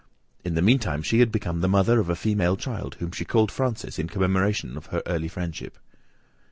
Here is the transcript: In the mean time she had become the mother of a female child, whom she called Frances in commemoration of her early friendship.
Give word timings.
In 0.43 0.55
the 0.55 0.63
mean 0.63 0.79
time 0.79 1.03
she 1.03 1.19
had 1.19 1.31
become 1.31 1.61
the 1.61 1.67
mother 1.69 1.99
of 1.99 2.09
a 2.09 2.15
female 2.15 2.57
child, 2.57 2.95
whom 2.95 3.11
she 3.11 3.23
called 3.23 3.51
Frances 3.51 3.99
in 3.99 4.07
commemoration 4.07 4.75
of 4.75 4.87
her 4.87 5.03
early 5.05 5.27
friendship. 5.27 5.77